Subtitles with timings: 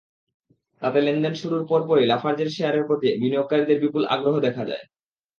[0.81, 4.85] তাতে লেনদেন শুরুর পরপরই লাফার্জের শেয়ারের প্রতি বিনিয়োগকারীদের বিপুল আগ্রহ দেখা যায়।